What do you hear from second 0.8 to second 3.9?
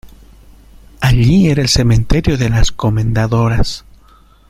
allí era el cementerio de las Comendadoras.